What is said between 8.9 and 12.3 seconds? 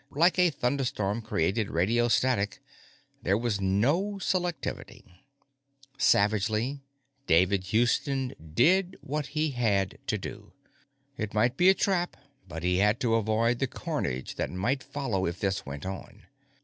what he had to do. It might be a trap,